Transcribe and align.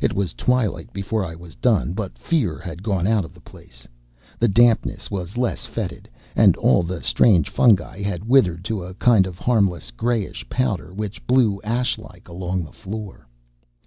It 0.00 0.14
was 0.14 0.32
twilight 0.32 0.90
before 0.90 1.22
I 1.22 1.34
was 1.34 1.54
done, 1.54 1.92
but 1.92 2.16
fear 2.16 2.58
had 2.60 2.82
gone 2.82 3.06
out 3.06 3.26
of 3.26 3.34
the 3.34 3.42
place. 3.42 3.86
The 4.38 4.48
dampness 4.48 5.10
was 5.10 5.36
less 5.36 5.66
fetid, 5.66 6.08
and 6.34 6.56
all 6.56 6.82
the 6.82 7.02
strange 7.02 7.50
fungi 7.50 8.00
had 8.00 8.24
withered 8.26 8.64
to 8.64 8.82
a 8.82 8.94
kind 8.94 9.26
of 9.26 9.38
harmless 9.38 9.90
grayish 9.90 10.48
powder 10.48 10.94
which 10.94 11.26
blew 11.26 11.60
ash 11.62 11.98
like 11.98 12.26
along 12.26 12.64
the 12.64 12.72
floor. 12.72 13.28